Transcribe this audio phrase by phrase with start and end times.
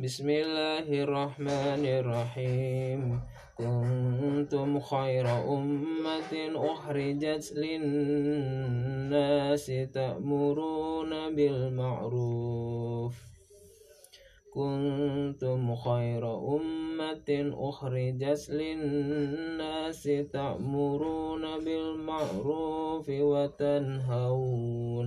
[0.00, 3.20] بسم الله الرحمن الرحيم
[3.58, 6.32] كنتم خير أمة
[6.72, 13.14] أخرجت للناس تأمرون بالمعروف
[14.54, 16.24] كنتم خير
[16.56, 17.30] أمة
[17.68, 25.06] أخرجت للناس تأمرون بالمعروف وتنهون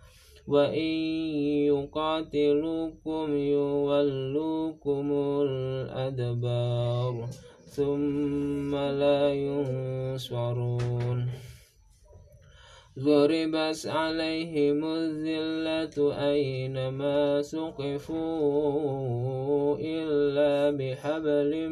[0.47, 0.93] وإن
[1.71, 7.27] يقاتلوكم يولوكم الأدبار
[7.71, 11.27] ثم لا ينصرون
[12.99, 15.95] ضربت عليهم الذلة
[16.29, 18.17] أينما سقفوا
[19.79, 21.69] إلا بحبل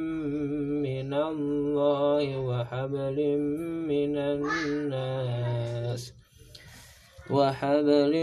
[0.87, 3.37] من الله وحبل
[3.91, 5.28] من الناس
[7.29, 8.13] وحبل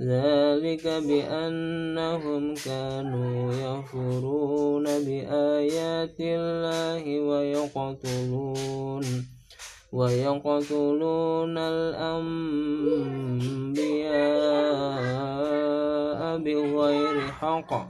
[0.00, 9.04] ذلك بأنهم كانوا يفرون بآيات الله ويقتلون
[9.92, 12.24] ويقتلون الأنبياء.
[16.44, 17.86] بغير حق.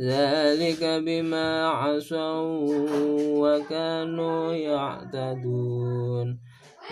[0.00, 2.68] ذلك بما عصوا
[3.38, 6.38] وكانوا يعتدون.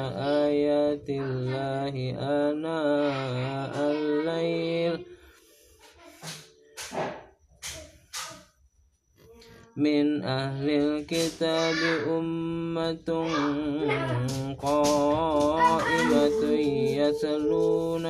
[0.47, 5.04] آيات الله آناء الليل.
[9.75, 11.75] من أهل الكتاب
[12.07, 13.27] أمة
[14.61, 16.43] قائمة
[16.95, 18.05] يتلون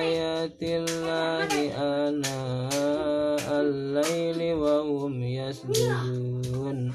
[0.00, 6.94] آيات الله آناء الليل وهم يسجدون.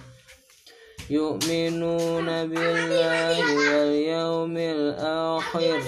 [1.09, 3.37] يؤمنون بالله
[3.69, 5.79] واليوم الآخر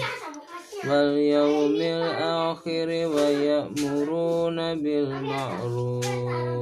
[0.86, 6.57] واليوم الآخر ويأمرون بالمعروف.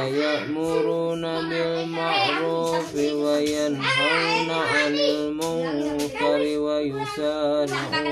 [0.00, 8.10] ويأمرون بالمعروف وينهون عن المنكر ويسارعون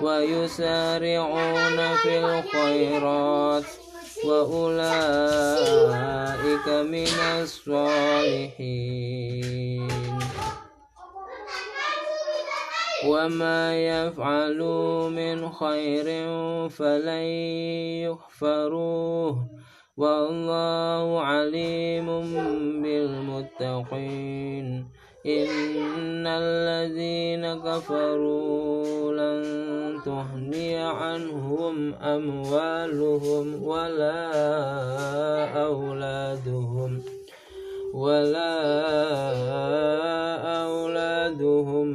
[0.00, 3.64] ويسارعون في الخيرات
[4.24, 5.08] وأولئك
[6.68, 7.08] من
[7.42, 8.94] الصالحين.
[13.06, 16.06] وما يفعلوا من خير
[16.68, 17.24] فلن
[18.06, 19.46] يغفروه.
[19.96, 22.06] والله عليم
[22.82, 24.66] بالمتقين.
[25.26, 29.42] إن الذين كفروا لن
[30.04, 34.26] تهني عنهم أموالهم ولا
[35.64, 37.02] أولادهم
[37.94, 38.50] ولا
[40.66, 41.88] أولادهم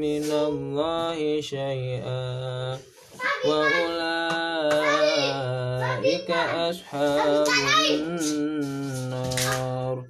[0.00, 2.78] من الله شيئا.
[5.98, 7.46] وأولئك أصحاب
[7.90, 10.04] النار.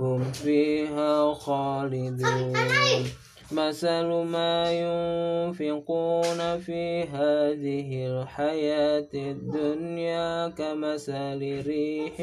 [0.00, 3.04] هم فيها خالدون.
[3.52, 12.16] مثل ما ينفقون في هذه الحياة الدنيا كمثل ريح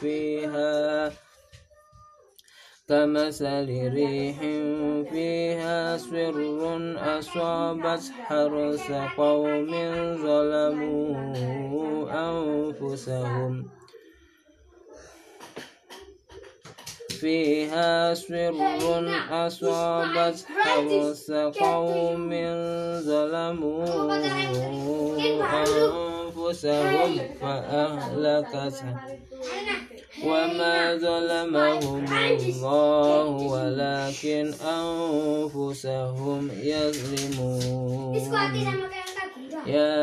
[0.00, 1.12] فيها
[2.88, 4.38] كمثل ريح
[5.10, 6.38] فيها سر
[6.98, 9.70] أصابت حرث قوم
[10.22, 11.22] ظلموا
[12.10, 13.70] أنفسهم.
[17.08, 18.58] فيها سر
[19.30, 21.30] أصابت حرث
[21.62, 22.30] قوم
[23.06, 23.94] ظلموا
[25.62, 27.10] أنفسهم
[27.40, 29.21] فأهلكتها.
[30.42, 34.44] وما ظلمهم الله ولكن
[34.78, 38.14] أنفسهم يظلمون.
[39.66, 40.02] يا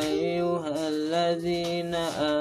[0.00, 1.94] أيها الذين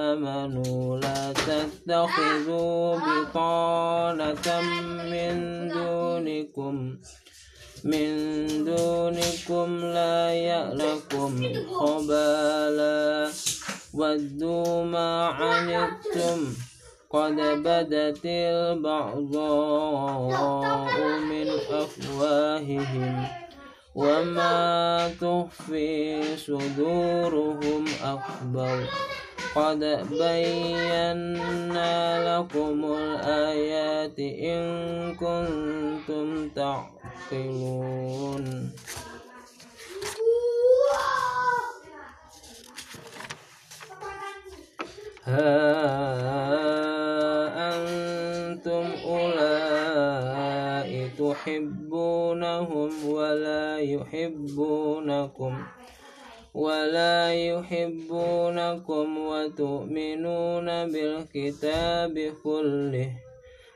[0.04, 4.48] آمنوا لا تتخذوا بطانة
[5.12, 5.36] من
[5.70, 6.00] دون
[6.30, 6.98] دونكم
[7.84, 8.12] من
[8.66, 11.32] دونكم لا يألكم
[11.80, 12.99] خبالا
[14.00, 16.40] ودوا ما عنتم
[17.10, 19.50] قد بدت البغضاء
[21.20, 23.28] من أفواههم
[23.96, 28.84] وما تخفي صدورهم أكبر
[29.56, 29.80] قد
[30.12, 31.94] بينا
[32.30, 34.62] لكم الآيات إن
[35.16, 38.44] كنتم تعقلون
[51.46, 55.58] تحبونهم ولا يحبونكم
[56.54, 63.12] ولا يحبونكم وتؤمنون بالكتاب كله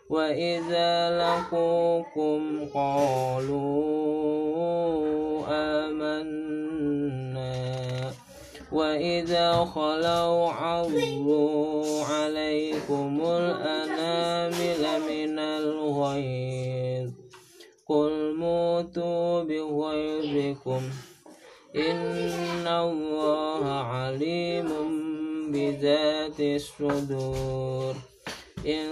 [0.09, 3.83] وإذا لقوكم قالوا
[5.49, 7.53] آمنا
[8.71, 16.72] وإذا خلوا عضوا عليكم الأنامل من الغيظ
[17.89, 20.81] قل موتوا بغيظكم.
[21.75, 24.69] إن الله عليم
[25.51, 27.95] بذات الصدور.
[28.67, 28.87] إن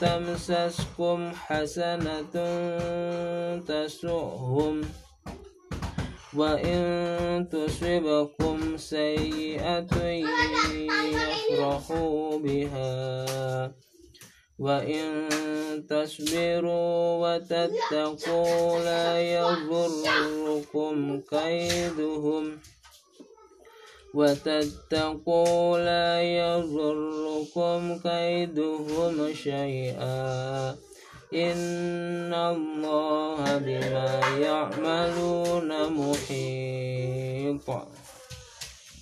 [0.00, 2.34] تمسسكم حسنة
[3.58, 4.82] تسؤهم.
[6.36, 10.02] وإن تصبكم سيئة
[11.50, 13.26] يفرحوا بها.
[14.58, 15.06] وإن
[15.88, 22.58] تصبروا وتتقوا لا يضركم كيدهم
[24.14, 30.76] وتتقوا لا يضركم كيدهم شيئا
[31.34, 36.65] إن الله بما يعملون محيط